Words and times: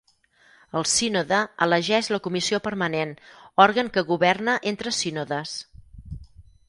El 0.79 0.85
sínode 0.91 1.41
elegeix 1.65 2.09
la 2.15 2.19
Comissió 2.27 2.61
Permanent, 2.69 3.11
òrgan 3.67 3.93
que 3.99 4.05
governa 4.09 4.57
entre 4.73 4.95
sínodes. 5.03 5.55